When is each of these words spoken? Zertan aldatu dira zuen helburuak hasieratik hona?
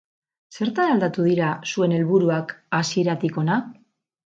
Zertan 0.55 0.93
aldatu 0.93 1.25
dira 1.27 1.51
zuen 1.73 1.95
helburuak 1.99 2.57
hasieratik 2.81 3.41
hona? 3.45 3.63